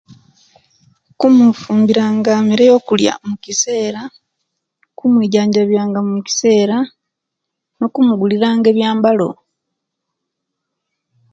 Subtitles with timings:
[1.19, 4.01] Kumufumbiranga imere eyokuliya mukisera,
[4.97, 6.77] kumuikjanjabiyanga mukisera
[7.77, 9.29] nokumugulira nga ebiyambalo